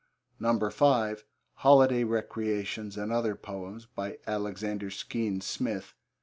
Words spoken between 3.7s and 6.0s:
By Alexander Skene Smith.